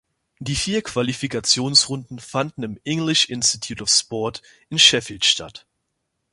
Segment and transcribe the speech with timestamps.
[0.39, 5.67] Die vier Qualifikationsrunden fanden im "English Institute of Sport" in Sheffield statt.